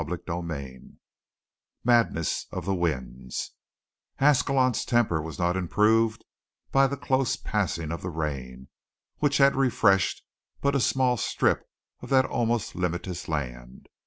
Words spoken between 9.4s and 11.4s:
refreshed but a small